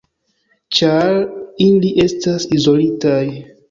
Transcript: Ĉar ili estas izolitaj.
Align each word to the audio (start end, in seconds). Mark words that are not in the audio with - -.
Ĉar 0.77 1.13
ili 1.69 1.95
estas 2.09 2.53
izolitaj. 2.61 3.25